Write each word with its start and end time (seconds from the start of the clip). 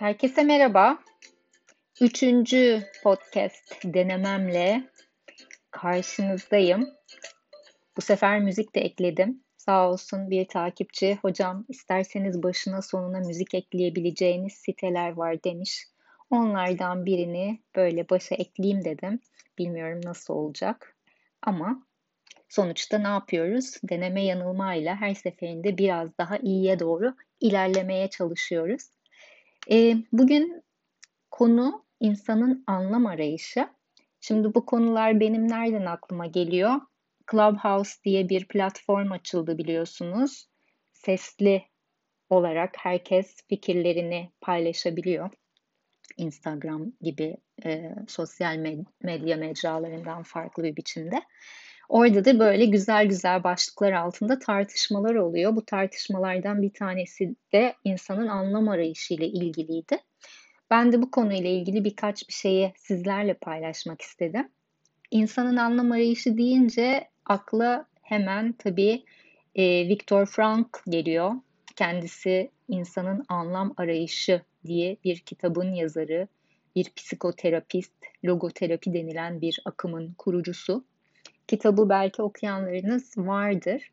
Herkese 0.00 0.42
merhaba. 0.42 0.98
Üçüncü 2.00 2.82
podcast 3.02 3.84
denememle 3.84 4.90
karşınızdayım. 5.70 6.88
Bu 7.96 8.00
sefer 8.00 8.40
müzik 8.40 8.74
de 8.74 8.80
ekledim. 8.80 9.44
Sağ 9.56 9.90
olsun 9.90 10.30
bir 10.30 10.48
takipçi 10.48 11.18
hocam 11.22 11.64
isterseniz 11.68 12.42
başına 12.42 12.82
sonuna 12.82 13.18
müzik 13.18 13.54
ekleyebileceğiniz 13.54 14.52
siteler 14.52 15.12
var 15.12 15.44
demiş. 15.44 15.86
Onlardan 16.30 17.06
birini 17.06 17.60
böyle 17.76 18.08
başa 18.08 18.34
ekleyeyim 18.34 18.84
dedim. 18.84 19.20
Bilmiyorum 19.58 20.00
nasıl 20.04 20.34
olacak. 20.34 20.96
Ama 21.42 21.86
sonuçta 22.48 22.98
ne 22.98 23.08
yapıyoruz? 23.08 23.74
Deneme 23.84 24.24
yanılmayla 24.24 24.96
her 24.96 25.14
seferinde 25.14 25.78
biraz 25.78 26.18
daha 26.18 26.36
iyiye 26.36 26.78
doğru 26.78 27.14
ilerlemeye 27.40 28.10
çalışıyoruz. 28.10 28.99
E, 29.68 29.96
bugün 30.12 30.62
konu 31.30 31.84
insanın 32.00 32.64
anlam 32.66 33.06
arayışı. 33.06 33.68
Şimdi 34.20 34.54
bu 34.54 34.66
konular 34.66 35.20
benim 35.20 35.48
nereden 35.48 35.86
aklıma 35.86 36.26
geliyor? 36.26 36.80
Clubhouse 37.30 38.04
diye 38.04 38.28
bir 38.28 38.48
platform 38.48 39.12
açıldı 39.12 39.58
biliyorsunuz. 39.58 40.46
Sesli 40.92 41.62
olarak 42.30 42.74
herkes 42.78 43.36
fikirlerini 43.48 44.32
paylaşabiliyor. 44.40 45.30
Instagram 46.16 46.92
gibi 47.00 47.36
e, 47.64 47.94
sosyal 48.08 48.56
medya 49.02 49.36
mecralarından 49.36 50.22
farklı 50.22 50.62
bir 50.62 50.76
biçimde. 50.76 51.22
Orada 51.90 52.24
da 52.24 52.38
böyle 52.38 52.64
güzel 52.64 53.06
güzel 53.06 53.44
başlıklar 53.44 53.92
altında 53.92 54.38
tartışmalar 54.38 55.14
oluyor. 55.14 55.56
Bu 55.56 55.64
tartışmalardan 55.64 56.62
bir 56.62 56.72
tanesi 56.72 57.34
de 57.52 57.74
insanın 57.84 58.26
anlam 58.26 58.68
arayışı 58.68 59.14
ile 59.14 59.26
ilgiliydi. 59.26 59.98
Ben 60.70 60.92
de 60.92 61.02
bu 61.02 61.10
konuyla 61.10 61.50
ilgili 61.50 61.84
birkaç 61.84 62.28
bir 62.28 62.32
şeyi 62.32 62.72
sizlerle 62.76 63.34
paylaşmak 63.34 64.02
istedim. 64.02 64.48
İnsanın 65.10 65.56
anlam 65.56 65.92
arayışı 65.92 66.38
deyince 66.38 67.08
akla 67.26 67.86
hemen 68.02 68.52
tabii 68.52 69.04
e, 69.54 69.88
Viktor 69.88 70.26
Frank 70.26 70.82
geliyor. 70.88 71.32
Kendisi 71.76 72.50
insanın 72.68 73.24
anlam 73.28 73.74
arayışı 73.76 74.42
diye 74.66 74.96
bir 75.04 75.18
kitabın 75.18 75.72
yazarı, 75.72 76.28
bir 76.76 76.90
psikoterapist, 76.96 77.94
logoterapi 78.24 78.92
denilen 78.92 79.40
bir 79.40 79.62
akımın 79.64 80.14
kurucusu. 80.18 80.84
Kitabı 81.50 81.88
belki 81.88 82.22
okuyanlarınız 82.22 83.18
vardır. 83.18 83.90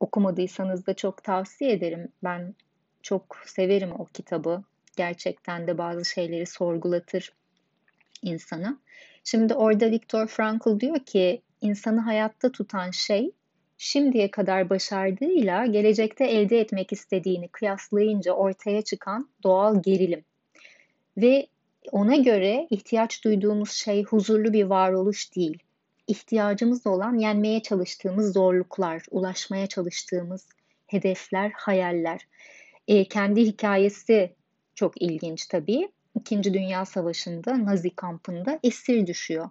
Okumadıysanız 0.00 0.86
da 0.86 0.94
çok 0.94 1.24
tavsiye 1.24 1.72
ederim. 1.72 2.08
Ben 2.24 2.54
çok 3.02 3.36
severim 3.46 3.92
o 3.98 4.04
kitabı. 4.04 4.62
Gerçekten 4.96 5.66
de 5.66 5.78
bazı 5.78 6.04
şeyleri 6.04 6.46
sorgulatır 6.46 7.32
insana. 8.22 8.78
Şimdi 9.24 9.54
orada 9.54 9.90
Viktor 9.90 10.26
Frankl 10.26 10.80
diyor 10.80 10.98
ki 10.98 11.42
insanı 11.60 12.00
hayatta 12.00 12.52
tutan 12.52 12.90
şey 12.90 13.30
şimdiye 13.78 14.30
kadar 14.30 14.70
başardığıyla 14.70 15.66
gelecekte 15.66 16.24
elde 16.24 16.60
etmek 16.60 16.92
istediğini 16.92 17.48
kıyaslayınca 17.48 18.32
ortaya 18.32 18.82
çıkan 18.82 19.28
doğal 19.42 19.82
gerilim. 19.82 20.24
Ve 21.16 21.46
ona 21.92 22.16
göre 22.16 22.66
ihtiyaç 22.70 23.24
duyduğumuz 23.24 23.70
şey 23.70 24.02
huzurlu 24.02 24.52
bir 24.52 24.64
varoluş 24.64 25.36
değil 25.36 25.63
ihtiyacımız 26.06 26.86
olan 26.86 27.14
yenmeye 27.14 27.62
çalıştığımız 27.62 28.32
zorluklar, 28.32 29.02
ulaşmaya 29.10 29.66
çalıştığımız 29.66 30.48
hedefler, 30.86 31.50
hayaller. 31.50 32.28
E, 32.88 33.08
kendi 33.08 33.40
hikayesi 33.40 34.34
çok 34.74 35.02
ilginç 35.02 35.46
tabii. 35.46 35.88
İkinci 36.14 36.54
Dünya 36.54 36.84
Savaşı'nda 36.84 37.64
Nazi 37.64 37.90
kampında 37.90 38.58
esir 38.62 39.06
düşüyor. 39.06 39.50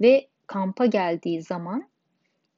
Ve 0.00 0.28
kampa 0.46 0.86
geldiği 0.86 1.42
zaman 1.42 1.88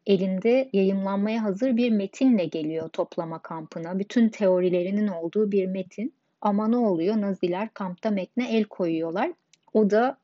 elinde 0.06 0.70
yayımlanmaya 0.72 1.42
hazır 1.42 1.76
bir 1.76 1.90
metinle 1.90 2.44
geliyor 2.44 2.88
toplama 2.88 3.38
kampına. 3.38 3.98
Bütün 3.98 4.28
teorilerinin 4.28 5.08
olduğu 5.08 5.52
bir 5.52 5.66
metin. 5.66 6.14
Ama 6.40 6.68
ne 6.68 6.76
oluyor? 6.76 7.20
Naziler 7.20 7.74
kampta 7.74 8.10
metne 8.10 8.56
el 8.56 8.64
koyuyorlar. 8.64 9.32
O 9.72 9.90
da 9.90 10.18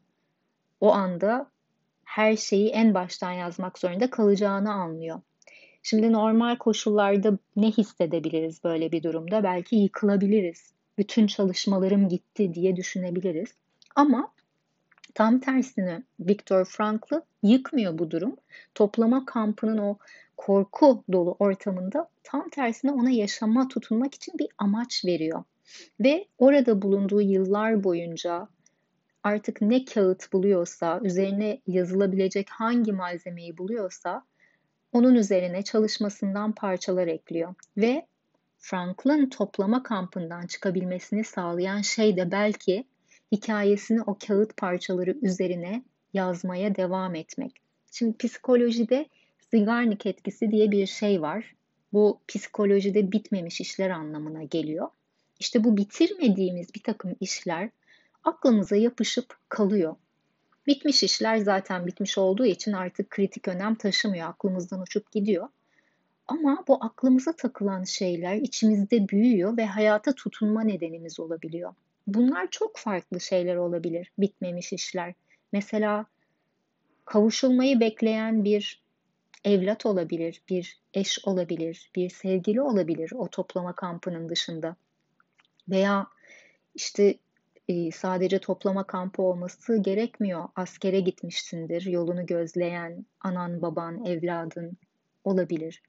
o 0.81 0.93
anda 0.93 1.52
her 2.12 2.37
şeyi 2.37 2.69
en 2.69 2.95
baştan 2.95 3.33
yazmak 3.33 3.78
zorunda 3.78 4.11
kalacağını 4.11 4.73
anlıyor. 4.73 5.21
Şimdi 5.83 6.12
normal 6.12 6.56
koşullarda 6.56 7.39
ne 7.56 7.71
hissedebiliriz 7.71 8.65
böyle 8.65 8.93
bir 8.93 9.03
durumda? 9.03 9.43
Belki 9.43 9.77
yıkılabiliriz. 9.77 10.73
Bütün 10.99 11.27
çalışmalarım 11.27 12.09
gitti 12.09 12.55
diye 12.55 12.77
düşünebiliriz. 12.77 13.55
Ama 13.97 14.33
tam 15.15 15.41
tersine 15.41 16.03
Viktor 16.21 16.65
Frankl'ı 16.65 17.23
yıkmıyor 17.43 17.99
bu 17.99 18.11
durum. 18.11 18.37
Toplama 18.75 19.25
kampının 19.27 19.79
o 19.79 19.97
korku 20.37 21.05
dolu 21.12 21.37
ortamında 21.39 22.09
tam 22.23 22.49
tersine 22.49 22.93
ona 22.93 23.11
yaşama 23.11 23.69
tutunmak 23.69 24.15
için 24.15 24.39
bir 24.39 24.49
amaç 24.59 25.05
veriyor. 25.05 25.44
Ve 26.00 26.27
orada 26.39 26.83
bulunduğu 26.83 27.21
yıllar 27.21 27.84
boyunca 27.84 28.49
artık 29.22 29.60
ne 29.60 29.84
kağıt 29.84 30.33
buluyorsa, 30.33 31.00
üzerine 31.03 31.60
yazılabilecek 31.66 32.50
hangi 32.50 32.93
malzemeyi 32.93 33.59
buluyorsa 33.59 34.25
onun 34.93 35.15
üzerine 35.15 35.62
çalışmasından 35.62 36.53
parçalar 36.53 37.06
ekliyor. 37.06 37.55
Ve 37.77 38.06
Franklin 38.59 39.28
toplama 39.28 39.82
kampından 39.82 40.47
çıkabilmesini 40.47 41.25
sağlayan 41.25 41.82
şey 41.82 42.16
de 42.16 42.31
belki 42.31 42.84
hikayesini 43.32 44.03
o 44.03 44.16
kağıt 44.27 44.56
parçaları 44.56 45.16
üzerine 45.22 45.82
yazmaya 46.15 46.75
devam 46.75 47.15
etmek. 47.15 47.53
Şimdi 47.93 48.16
psikolojide 48.16 49.06
Zygarnik 49.50 50.06
etkisi 50.06 50.50
diye 50.50 50.71
bir 50.71 50.87
şey 50.87 51.22
var. 51.22 51.55
Bu 51.93 52.21
psikolojide 52.28 53.12
bitmemiş 53.12 53.61
işler 53.61 53.91
anlamına 53.91 54.43
geliyor. 54.43 54.88
İşte 55.41 55.65
bu 55.65 55.77
bitirmediğimiz 55.77 56.75
bir 56.75 56.82
takım 56.82 57.16
işler 57.21 57.71
aklımıza 58.25 58.77
yapışıp 58.77 59.37
kalıyor. 59.49 59.97
Bitmiş 60.66 61.03
işler 61.03 61.37
zaten 61.37 61.87
bitmiş 61.87 62.19
olduğu 62.19 62.47
için 62.47 62.72
artık 62.72 63.10
kritik 63.10 63.49
önem 63.49 63.75
taşımıyor, 63.75 64.28
aklımızdan 64.28 64.81
uçup 64.81 65.12
gidiyor. 65.12 65.49
Ama 66.27 66.65
bu 66.69 66.84
aklımıza 66.84 67.32
takılan 67.32 67.84
şeyler 67.84 68.37
içimizde 68.37 69.09
büyüyor 69.09 69.56
ve 69.56 69.66
hayata 69.66 70.12
tutunma 70.15 70.62
nedenimiz 70.62 71.21
olabiliyor. 71.21 71.75
Bunlar 72.06 72.50
çok 72.50 72.77
farklı 72.77 73.21
şeyler 73.21 73.56
olabilir, 73.56 74.12
bitmemiş 74.19 74.72
işler. 74.72 75.15
Mesela 75.53 76.06
kavuşulmayı 77.05 77.81
bekleyen 77.81 78.44
bir 78.44 78.82
evlat 79.44 79.87
olabilir, 79.87 80.43
bir 80.49 80.81
eş 80.94 81.19
olabilir, 81.25 81.91
bir 81.97 82.11
sevgili 82.11 82.62
olabilir 82.62 83.12
o 83.15 83.28
toplama 83.28 83.75
kampının 83.75 84.28
dışında. 84.28 84.77
Veya 85.69 86.06
işte 86.75 87.15
sadece 87.95 88.39
toplama 88.39 88.87
kampı 88.87 89.23
olması 89.23 89.77
gerekmiyor. 89.77 90.49
Askere 90.56 91.00
gitmişsindir, 91.00 91.83
yolunu 91.83 92.27
gözleyen 92.27 93.06
anan, 93.21 93.62
baban, 93.62 94.05
evladın 94.05 94.77
olabilir. 95.25 95.83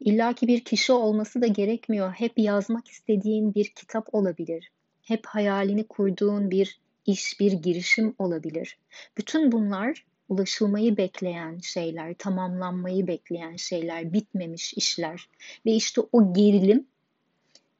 İlla 0.00 0.32
ki 0.32 0.46
bir 0.46 0.64
kişi 0.64 0.92
olması 0.92 1.42
da 1.42 1.46
gerekmiyor. 1.46 2.12
Hep 2.12 2.32
yazmak 2.36 2.88
istediğin 2.88 3.54
bir 3.54 3.68
kitap 3.68 4.14
olabilir. 4.14 4.70
Hep 5.02 5.26
hayalini 5.26 5.84
kurduğun 5.86 6.50
bir 6.50 6.80
iş, 7.06 7.40
bir 7.40 7.52
girişim 7.52 8.14
olabilir. 8.18 8.78
Bütün 9.18 9.52
bunlar 9.52 10.04
ulaşılmayı 10.28 10.96
bekleyen 10.96 11.58
şeyler, 11.58 12.14
tamamlanmayı 12.14 13.06
bekleyen 13.06 13.56
şeyler, 13.56 14.12
bitmemiş 14.12 14.74
işler. 14.74 15.28
Ve 15.66 15.72
işte 15.72 16.00
o 16.12 16.34
gerilim 16.34 16.86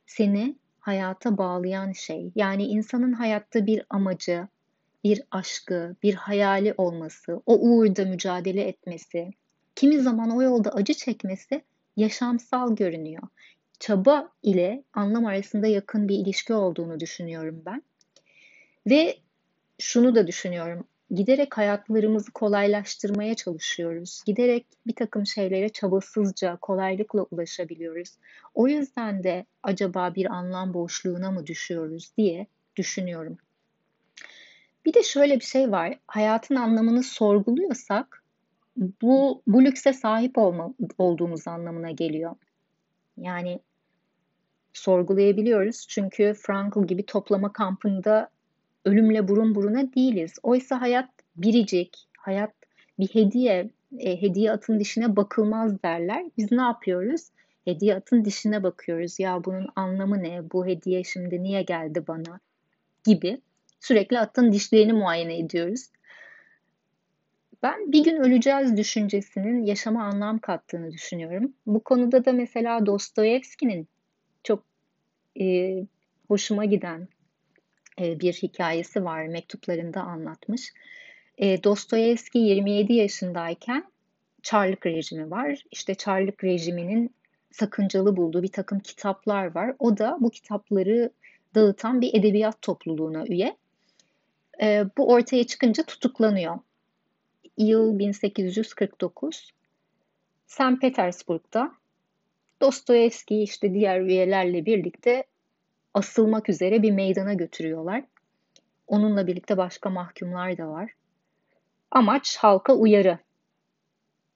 seni 0.07 0.57
hayata 0.85 1.39
bağlayan 1.39 1.93
şey. 1.93 2.33
Yani 2.35 2.65
insanın 2.65 3.13
hayatta 3.13 3.67
bir 3.67 3.83
amacı, 3.91 4.49
bir 5.05 5.23
aşkı, 5.31 5.97
bir 6.03 6.15
hayali 6.15 6.75
olması, 6.77 7.43
o 7.47 7.59
uğurda 7.59 8.05
mücadele 8.05 8.63
etmesi, 8.63 9.31
kimi 9.75 9.99
zaman 9.99 10.31
o 10.31 10.43
yolda 10.43 10.71
acı 10.71 10.95
çekmesi 10.95 11.63
yaşamsal 11.97 12.77
görünüyor. 12.77 13.23
Çaba 13.81 14.29
ile 14.43 14.85
anlam 14.95 15.27
arasında 15.27 15.67
yakın 15.67 16.09
bir 16.09 16.19
ilişki 16.19 16.55
olduğunu 16.55 17.01
düşünüyorum 17.01 17.63
ben. 17.67 17.83
Ve 18.87 19.17
şunu 19.79 20.15
da 20.15 20.27
düşünüyorum 20.27 20.85
giderek 21.15 21.59
hayatlarımızı 21.59 22.33
kolaylaştırmaya 22.33 23.35
çalışıyoruz. 23.35 24.23
Giderek 24.27 24.67
bir 24.87 24.95
takım 24.95 25.27
şeylere 25.27 25.69
çabasızca, 25.69 26.57
kolaylıkla 26.57 27.23
ulaşabiliyoruz. 27.23 28.11
O 28.55 28.69
yüzden 28.69 29.25
de 29.25 29.47
acaba 29.63 30.15
bir 30.15 30.27
anlam 30.27 30.75
boşluğuna 30.75 31.31
mı 31.31 31.47
düşüyoruz 31.47 32.13
diye 32.17 32.47
düşünüyorum. 32.77 33.39
Bir 34.87 34.95
de 34.95 35.03
şöyle 35.03 35.35
bir 35.37 35.45
şey 35.45 35.73
var. 35.73 35.99
Hayatın 36.07 36.55
anlamını 36.55 37.03
sorguluyorsak 37.03 38.25
bu, 38.77 39.43
bu 39.47 39.65
lükse 39.65 39.93
sahip 39.93 40.39
olma, 40.39 40.75
olduğumuz 40.99 41.49
anlamına 41.49 41.91
geliyor. 41.91 42.37
Yani 43.17 43.61
sorgulayabiliyoruz. 44.73 45.87
Çünkü 45.89 46.35
Frankl 46.35 46.87
gibi 46.87 47.07
toplama 47.07 47.53
kampında 47.53 48.31
ölümle 48.85 49.29
burun 49.29 49.55
buruna 49.55 49.95
değiliz. 49.95 50.35
Oysa 50.43 50.81
hayat 50.81 51.11
biricik, 51.37 52.09
hayat 52.19 52.53
bir 52.99 53.07
hediye, 53.07 53.71
e, 53.99 54.23
hediye 54.23 54.53
atın 54.53 54.81
dişine 54.81 55.17
bakılmaz 55.17 55.83
derler. 55.83 56.25
Biz 56.39 56.53
ne 56.53 56.63
yapıyoruz? 56.63 57.29
Hediye 57.65 57.95
atın 57.95 58.25
dişine 58.25 58.63
bakıyoruz. 58.63 59.21
Ya 59.21 59.45
bunun 59.45 59.69
anlamı 59.77 60.23
ne? 60.23 60.51
Bu 60.53 60.67
hediye 60.67 61.05
şimdi 61.05 61.43
niye 61.43 61.63
geldi 61.63 62.05
bana? 62.09 62.41
Gibi. 63.07 63.41
Sürekli 63.81 64.19
atın 64.19 64.53
dişlerini 64.53 64.93
muayene 64.93 65.39
ediyoruz. 65.39 65.89
Ben 67.63 67.93
bir 67.93 68.05
gün 68.05 68.17
öleceğiz 68.17 68.77
düşüncesinin 68.77 69.65
yaşama 69.65 70.05
anlam 70.05 70.39
kattığını 70.39 70.93
düşünüyorum. 70.93 71.53
Bu 71.67 71.81
konuda 71.81 72.25
da 72.25 72.33
mesela 72.33 72.87
Dostoyevski'nin 72.87 73.89
çok 74.43 74.65
e, 75.41 75.77
hoşuma 76.29 76.65
giden 76.65 77.09
bir 77.99 78.33
hikayesi 78.33 79.05
var. 79.05 79.27
Mektuplarında 79.27 80.01
anlatmış. 80.01 80.73
E, 81.39 81.65
Dostoyevski 81.65 82.39
27 82.39 82.93
yaşındayken 82.93 83.85
Çarlık 84.43 84.87
rejimi 84.87 85.31
var. 85.31 85.65
İşte 85.71 85.95
Çarlık 85.95 86.45
rejiminin 86.45 87.15
sakıncalı 87.51 88.17
bulduğu 88.17 88.43
bir 88.43 88.53
takım 88.53 88.81
kitaplar 88.81 89.55
var. 89.55 89.75
O 89.79 89.99
da 89.99 90.17
bu 90.21 90.31
kitapları 90.31 91.11
dağıtan 91.55 92.01
bir 92.01 92.15
edebiyat 92.15 92.63
topluluğuna 92.63 93.27
üye. 93.27 93.57
E, 94.63 94.85
bu 94.99 95.09
ortaya 95.09 95.45
çıkınca 95.45 95.83
tutuklanıyor. 95.83 96.59
Yıl 97.59 97.99
1849. 97.99 99.53
St. 100.47 100.81
Petersburg'da 100.81 101.73
Dostoyevski 102.61 103.43
işte 103.43 103.75
diğer 103.75 104.01
üyelerle 104.01 104.67
birlikte 104.67 105.25
asılmak 105.95 106.49
üzere 106.49 106.83
bir 106.83 106.91
meydana 106.91 107.35
götürüyorlar. 107.35 108.05
Onunla 108.87 109.27
birlikte 109.27 109.57
başka 109.57 109.91
mahkumlar 109.91 110.59
da 110.59 110.69
var. 110.69 110.91
Amaç 111.91 112.37
halka 112.37 112.75
uyarı, 112.75 113.19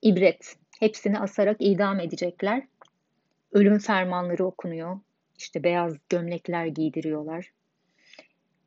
ibret. 0.02 0.56
Hepsini 0.80 1.18
asarak 1.18 1.56
idam 1.60 2.00
edecekler. 2.00 2.62
Ölüm 3.52 3.78
fermanları 3.78 4.46
okunuyor. 4.46 5.00
İşte 5.38 5.64
beyaz 5.64 5.96
gömlekler 6.08 6.66
giydiriyorlar. 6.66 7.52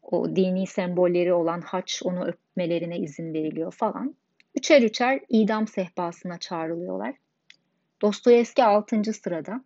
O 0.01 0.35
dini 0.35 0.67
sembolleri 0.67 1.33
olan 1.33 1.61
haç 1.61 2.01
onu 2.05 2.25
öpmelerine 2.25 2.97
izin 2.99 3.33
veriliyor 3.33 3.71
falan. 3.71 4.15
Üçer 4.55 4.81
üçer 4.81 5.19
idam 5.29 5.67
sehpasına 5.67 6.37
çağrılıyorlar. 6.37 7.15
Dostoyevski 8.01 8.63
6. 8.63 9.13
sırada. 9.13 9.63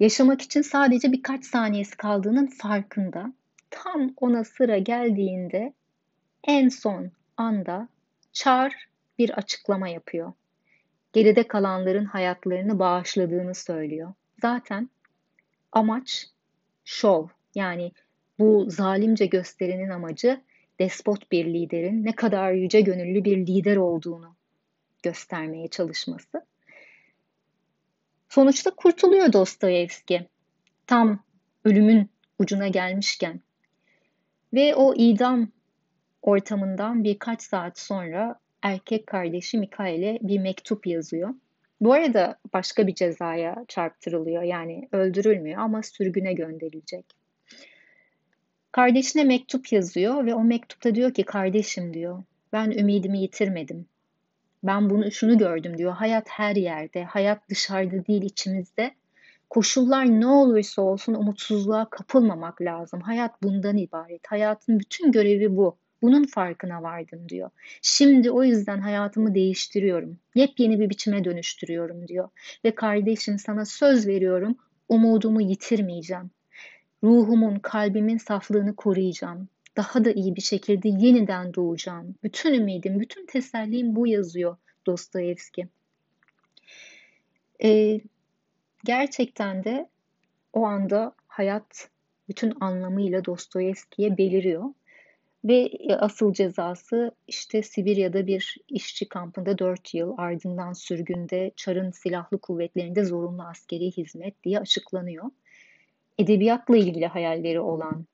Yaşamak 0.00 0.42
için 0.42 0.62
sadece 0.62 1.12
birkaç 1.12 1.44
saniyesi 1.44 1.96
kaldığının 1.96 2.46
farkında. 2.46 3.32
Tam 3.70 4.14
ona 4.16 4.44
sıra 4.44 4.78
geldiğinde 4.78 5.72
en 6.44 6.68
son 6.68 7.10
anda 7.36 7.88
Çar 8.32 8.88
bir 9.18 9.30
açıklama 9.30 9.88
yapıyor. 9.88 10.32
Geride 11.12 11.48
kalanların 11.48 12.04
hayatlarını 12.04 12.78
bağışladığını 12.78 13.54
söylüyor. 13.54 14.12
Zaten 14.42 14.90
amaç 15.72 16.26
şov 16.84 17.26
yani 17.54 17.92
bu 18.38 18.70
zalimce 18.70 19.26
gösterinin 19.26 19.88
amacı 19.88 20.40
despot 20.78 21.32
bir 21.32 21.46
liderin 21.46 22.04
ne 22.04 22.12
kadar 22.12 22.52
yüce 22.52 22.80
gönüllü 22.80 23.24
bir 23.24 23.36
lider 23.36 23.76
olduğunu 23.76 24.36
göstermeye 25.02 25.68
çalışması. 25.68 26.46
Sonuçta 28.36 28.70
kurtuluyor 28.70 29.32
Dostoyevski. 29.32 30.26
Tam 30.86 31.24
ölümün 31.64 32.10
ucuna 32.38 32.68
gelmişken. 32.68 33.40
Ve 34.54 34.74
o 34.74 34.94
idam 34.94 35.48
ortamından 36.22 37.04
birkaç 37.04 37.42
saat 37.42 37.78
sonra 37.78 38.40
erkek 38.62 39.06
kardeşi 39.06 39.58
Mikail'e 39.58 40.18
bir 40.22 40.38
mektup 40.38 40.86
yazıyor. 40.86 41.34
Bu 41.80 41.92
arada 41.92 42.38
başka 42.52 42.86
bir 42.86 42.94
cezaya 42.94 43.64
çarptırılıyor. 43.68 44.42
Yani 44.42 44.88
öldürülmüyor 44.92 45.58
ama 45.60 45.82
sürgüne 45.82 46.32
gönderilecek. 46.32 47.04
Kardeşine 48.72 49.24
mektup 49.24 49.72
yazıyor 49.72 50.26
ve 50.26 50.34
o 50.34 50.44
mektupta 50.44 50.94
diyor 50.94 51.14
ki 51.14 51.22
kardeşim 51.22 51.94
diyor 51.94 52.22
ben 52.52 52.70
ümidimi 52.70 53.18
yitirmedim. 53.18 53.86
Ben 54.66 54.90
bunu 54.90 55.10
şunu 55.10 55.38
gördüm 55.38 55.78
diyor. 55.78 55.92
Hayat 55.92 56.28
her 56.28 56.56
yerde, 56.56 57.04
hayat 57.04 57.48
dışarıda 57.48 58.06
değil 58.06 58.22
içimizde. 58.22 58.94
Koşullar 59.50 60.06
ne 60.06 60.26
olursa 60.26 60.82
olsun 60.82 61.14
umutsuzluğa 61.14 61.90
kapılmamak 61.90 62.62
lazım. 62.62 63.00
Hayat 63.00 63.42
bundan 63.42 63.76
ibaret. 63.76 64.26
Hayatın 64.26 64.80
bütün 64.80 65.12
görevi 65.12 65.56
bu. 65.56 65.76
Bunun 66.02 66.24
farkına 66.24 66.82
vardım 66.82 67.28
diyor. 67.28 67.50
Şimdi 67.82 68.30
o 68.30 68.42
yüzden 68.42 68.78
hayatımı 68.78 69.34
değiştiriyorum. 69.34 70.18
Yepyeni 70.34 70.80
bir 70.80 70.90
biçime 70.90 71.24
dönüştürüyorum 71.24 72.08
diyor. 72.08 72.28
Ve 72.64 72.74
kardeşim 72.74 73.38
sana 73.38 73.64
söz 73.64 74.06
veriyorum 74.06 74.56
umudumu 74.88 75.42
yitirmeyeceğim. 75.42 76.30
Ruhumun, 77.04 77.58
kalbimin 77.58 78.18
saflığını 78.18 78.76
koruyacağım. 78.76 79.48
Daha 79.76 80.04
da 80.04 80.12
iyi 80.12 80.36
bir 80.36 80.42
şekilde 80.42 80.88
yeniden 80.88 81.54
doğacağım. 81.54 82.14
Bütün 82.22 82.54
ümidim, 82.54 83.00
bütün 83.00 83.26
tesellim 83.26 83.96
bu 83.96 84.06
yazıyor 84.06 84.56
Dostoyevski. 84.86 85.68
Ee, 87.64 88.00
gerçekten 88.84 89.64
de 89.64 89.88
o 90.52 90.64
anda 90.64 91.14
hayat 91.26 91.88
bütün 92.28 92.52
anlamıyla 92.60 93.24
Dostoyevski'ye 93.24 94.18
beliriyor. 94.18 94.64
Ve 95.44 95.56
e, 95.60 95.94
asıl 95.94 96.32
cezası 96.32 97.12
işte 97.28 97.62
Sibirya'da 97.62 98.26
bir 98.26 98.56
işçi 98.68 99.08
kampında 99.08 99.58
4 99.58 99.94
yıl 99.94 100.14
ardından 100.18 100.72
sürgünde 100.72 101.50
Çar'ın 101.56 101.90
silahlı 101.90 102.38
kuvvetlerinde 102.38 103.04
zorunlu 103.04 103.42
askeri 103.42 103.90
hizmet 103.90 104.44
diye 104.44 104.58
açıklanıyor. 104.58 105.24
Edebiyatla 106.18 106.76
ilgili 106.76 107.06
hayalleri 107.06 107.60
olan 107.60 108.06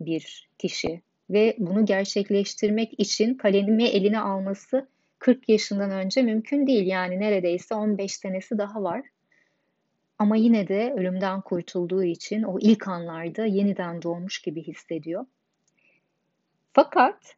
bir 0.00 0.48
kişi 0.58 1.00
ve 1.30 1.56
bunu 1.58 1.86
gerçekleştirmek 1.86 3.00
için 3.00 3.34
kalemi 3.34 3.84
eline 3.84 4.20
alması 4.20 4.88
40 5.18 5.48
yaşından 5.48 5.90
önce 5.90 6.22
mümkün 6.22 6.66
değil. 6.66 6.86
Yani 6.86 7.20
neredeyse 7.20 7.74
15 7.74 8.12
senesi 8.12 8.58
daha 8.58 8.82
var. 8.82 9.02
Ama 10.18 10.36
yine 10.36 10.68
de 10.68 10.94
ölümden 10.96 11.40
kurtulduğu 11.40 12.04
için 12.04 12.42
o 12.42 12.58
ilk 12.60 12.88
anlarda 12.88 13.46
yeniden 13.46 14.02
doğmuş 14.02 14.42
gibi 14.42 14.62
hissediyor. 14.62 15.26
Fakat 16.72 17.36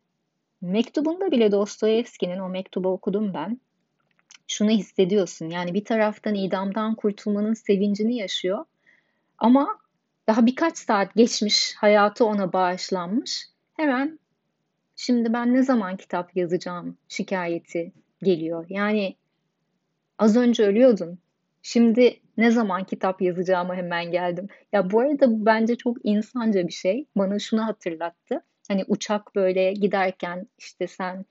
mektubunda 0.60 1.30
bile 1.30 1.52
Dostoyevski'nin 1.52 2.38
o 2.38 2.48
mektubu 2.48 2.88
okudum 2.88 3.34
ben. 3.34 3.60
Şunu 4.48 4.70
hissediyorsun 4.70 5.50
yani 5.50 5.74
bir 5.74 5.84
taraftan 5.84 6.34
idamdan 6.34 6.94
kurtulmanın 6.94 7.54
sevincini 7.54 8.16
yaşıyor 8.16 8.64
ama 9.38 9.78
daha 10.32 10.46
birkaç 10.46 10.78
saat 10.78 11.14
geçmiş 11.14 11.74
hayatı 11.74 12.24
ona 12.24 12.52
bağışlanmış. 12.52 13.48
Hemen 13.76 14.18
şimdi 14.96 15.32
ben 15.32 15.54
ne 15.54 15.62
zaman 15.62 15.96
kitap 15.96 16.36
yazacağım 16.36 16.98
şikayeti 17.08 17.92
geliyor. 18.22 18.66
Yani 18.68 19.16
az 20.18 20.36
önce 20.36 20.64
ölüyordun. 20.66 21.18
Şimdi 21.62 22.20
ne 22.36 22.50
zaman 22.50 22.84
kitap 22.84 23.22
yazacağıma 23.22 23.74
hemen 23.74 24.10
geldim. 24.10 24.48
Ya 24.72 24.90
bu 24.90 25.00
arada 25.00 25.46
bence 25.46 25.76
çok 25.76 25.96
insanca 26.04 26.66
bir 26.68 26.72
şey. 26.72 27.06
Bana 27.16 27.38
şunu 27.38 27.66
hatırlattı. 27.66 28.42
Hani 28.68 28.84
uçak 28.88 29.34
böyle 29.34 29.72
giderken 29.72 30.46
işte 30.58 30.86
sen 30.86 31.24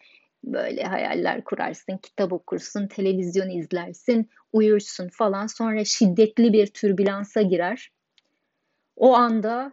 böyle 0.43 0.83
hayaller 0.83 1.43
kurarsın, 1.43 1.97
kitap 1.97 2.33
okursun, 2.33 2.87
televizyon 2.87 3.49
izlersin, 3.49 4.29
uyursun 4.53 5.09
falan. 5.09 5.47
Sonra 5.47 5.85
şiddetli 5.85 6.53
bir 6.53 6.67
türbülansa 6.67 7.41
girer. 7.41 7.91
O 9.01 9.15
anda 9.15 9.71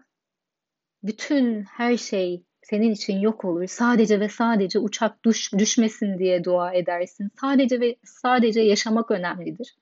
bütün 1.03 1.63
her 1.63 1.97
şey 1.97 2.45
senin 2.63 2.91
için 2.91 3.19
yok 3.19 3.45
olur. 3.45 3.67
Sadece 3.67 4.21
ve 4.21 4.29
sadece 4.29 4.79
uçak 4.79 5.25
düş, 5.25 5.53
düşmesin 5.59 6.19
diye 6.19 6.45
dua 6.45 6.73
edersin. 6.73 7.31
Sadece 7.41 7.81
ve 7.81 7.97
sadece 8.05 8.61
yaşamak 8.61 9.11
önemlidir. 9.11 9.77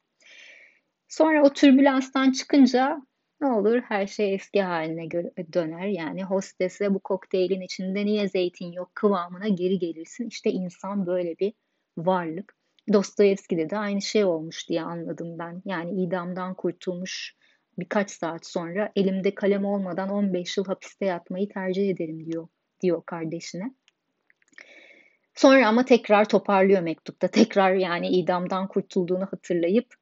Sonra 1.08 1.42
o 1.42 1.52
türbülanstan 1.52 2.32
çıkınca 2.32 3.02
ne 3.40 3.46
olur 3.46 3.80
her 3.80 4.06
şey 4.06 4.34
eski 4.34 4.62
haline 4.62 5.10
döner. 5.52 5.86
Yani 5.86 6.24
hostese 6.24 6.94
bu 6.94 6.98
kokteylin 6.98 7.60
içinde 7.60 8.06
niye 8.06 8.28
zeytin 8.28 8.72
yok 8.72 8.94
kıvamına 8.94 9.48
geri 9.48 9.78
gelirsin. 9.78 10.28
İşte 10.28 10.50
insan 10.50 11.06
böyle 11.06 11.38
bir 11.38 11.52
varlık. 11.98 12.56
Dostoyevski'de 12.92 13.70
de 13.70 13.78
aynı 13.78 14.02
şey 14.02 14.24
olmuş 14.24 14.68
diye 14.68 14.82
anladım 14.82 15.38
ben. 15.38 15.62
Yani 15.64 16.02
idamdan 16.02 16.54
kurtulmuş 16.54 17.36
birkaç 17.78 18.10
saat 18.10 18.46
sonra 18.46 18.92
elimde 18.96 19.34
kalem 19.34 19.64
olmadan 19.64 20.08
15 20.08 20.56
yıl 20.56 20.64
hapiste 20.64 21.06
yatmayı 21.06 21.48
tercih 21.48 21.90
ederim 21.90 22.26
diyor 22.26 22.48
diyor 22.82 23.02
kardeşine. 23.06 23.74
Sonra 25.34 25.68
ama 25.68 25.84
tekrar 25.84 26.28
toparlıyor 26.28 26.82
mektupta. 26.82 27.28
Tekrar 27.28 27.74
yani 27.74 28.08
idamdan 28.08 28.68
kurtulduğunu 28.68 29.26
hatırlayıp 29.30 29.94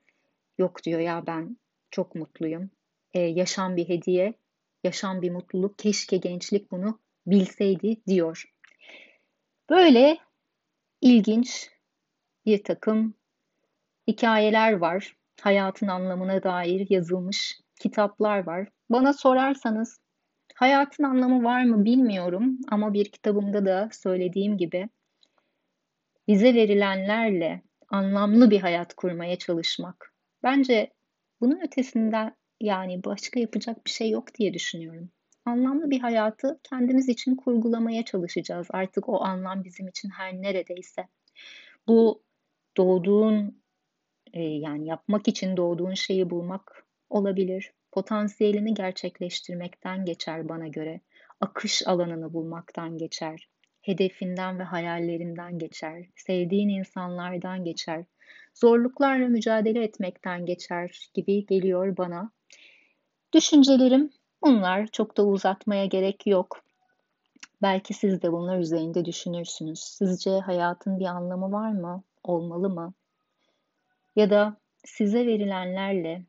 yok 0.59 0.85
diyor 0.85 1.01
ya 1.01 1.25
ben 1.27 1.57
çok 1.91 2.15
mutluyum. 2.15 2.71
e, 3.15 3.21
yaşam 3.21 3.77
bir 3.77 3.89
hediye, 3.89 4.35
yaşam 4.85 5.23
bir 5.23 5.31
mutluluk. 5.31 5.79
Keşke 5.79 6.17
gençlik 6.17 6.71
bunu 6.71 7.01
bilseydi 7.27 8.01
diyor. 8.07 8.45
Böyle 9.71 10.19
ilginç 11.01 11.71
bir 12.47 12.65
takım 12.65 13.15
hikayeler 14.09 14.73
var. 14.73 15.17
Hayatın 15.41 15.87
anlamına 15.87 16.43
dair 16.43 16.87
yazılmış 16.91 17.61
kitaplar 17.81 18.47
var. 18.47 18.69
Bana 18.91 19.13
sorarsanız 19.13 20.01
hayatın 20.55 21.05
anlamı 21.05 21.45
var 21.45 21.65
mı 21.65 21.85
bilmiyorum 21.85 22.59
ama 22.71 22.93
bir 22.93 23.05
kitabımda 23.05 23.67
da 23.67 23.89
söylediğim 23.93 24.59
gibi 24.59 24.89
bize 26.29 26.55
verilenlerle 26.55 27.63
anlamlı 27.89 28.51
bir 28.51 28.61
hayat 28.61 28.95
kurmaya 28.95 29.39
çalışmak. 29.39 30.15
Bence 30.43 30.91
bunun 31.41 31.61
ötesinden 31.61 32.37
yani 32.61 33.05
başka 33.05 33.41
yapacak 33.41 33.87
bir 33.87 33.91
şey 33.91 34.11
yok 34.11 34.35
diye 34.35 34.55
düşünüyorum. 34.55 35.11
Anlamlı 35.45 35.91
bir 35.91 36.01
hayatı 36.01 36.61
kendimiz 36.63 37.09
için 37.09 37.37
kurgulamaya 37.37 38.05
çalışacağız. 38.05 38.67
Artık 38.71 39.09
o 39.09 39.25
anlam 39.25 39.65
bizim 39.65 39.89
için 39.89 40.11
her 40.11 40.35
neredeyse. 40.35 41.09
Bu 41.89 42.23
doğduğun 42.77 43.63
e, 44.33 44.43
yani 44.43 44.87
yapmak 44.87 45.29
için 45.29 45.57
doğduğun 45.57 45.95
şeyi 45.95 46.31
bulmak 46.31 46.84
olabilir. 47.11 47.73
Potansiyelini 47.93 48.75
gerçekleştirmekten 48.75 50.05
geçer 50.05 50.49
bana 50.49 50.69
göre. 50.69 51.01
Akış 51.41 51.87
alanını 51.87 52.33
bulmaktan 52.33 52.99
geçer. 52.99 53.49
Hedefinden 53.83 54.59
ve 54.59 54.63
hayallerinden 54.63 55.59
geçer. 55.59 56.07
Sevdiğin 56.17 56.69
insanlardan 56.69 57.65
geçer. 57.65 58.05
Zorluklarla 58.55 59.29
mücadele 59.29 59.85
etmekten 59.85 60.47
geçer 60.47 61.11
gibi 61.15 61.47
geliyor 61.47 61.97
bana. 61.97 62.31
Düşüncelerim 63.33 64.11
bunlar. 64.43 64.87
Çok 64.87 65.17
da 65.17 65.27
uzatmaya 65.27 65.87
gerek 65.87 66.27
yok. 66.27 66.65
Belki 67.63 67.95
siz 67.95 68.23
de 68.23 68.33
bunlar 68.33 68.59
üzerinde 68.59 69.05
düşünürsünüz. 69.05 69.81
Sizce 69.81 70.31
hayatın 70.31 71.01
bir 71.01 71.05
anlamı 71.07 71.53
var 71.53 71.73
mı? 71.73 72.03
Olmalı 72.23 72.71
mı? 72.71 72.95
Ya 74.17 74.31
da 74.31 74.57
size 74.85 75.27
verilenlerle 75.27 76.23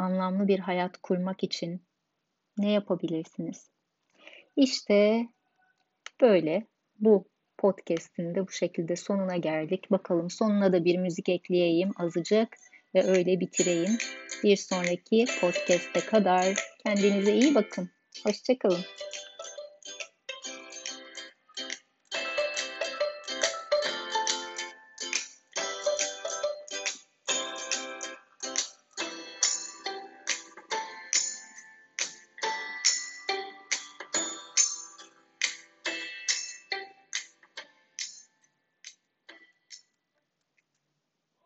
anlamlı 0.00 0.48
bir 0.48 0.58
hayat 0.58 0.96
kurmak 0.96 1.44
için 1.44 1.82
ne 2.58 2.70
yapabilirsiniz? 2.70 3.70
İşte 4.56 5.26
böyle 6.20 6.66
bu 6.98 7.24
podcast'in 7.58 8.34
de 8.34 8.46
bu 8.46 8.52
şekilde 8.52 8.96
sonuna 8.96 9.36
geldik. 9.36 9.90
Bakalım 9.90 10.30
sonuna 10.30 10.72
da 10.72 10.84
bir 10.84 10.98
müzik 10.98 11.28
ekleyeyim 11.28 11.90
azıcık 11.96 12.56
ve 12.94 13.02
öyle 13.02 13.40
bitireyim. 13.40 13.98
Bir 14.44 14.56
sonraki 14.56 15.24
podcast'e 15.40 16.00
kadar 16.00 16.54
kendinize 16.84 17.34
iyi 17.34 17.54
bakın. 17.54 17.90
Hoşçakalın. 18.24 18.84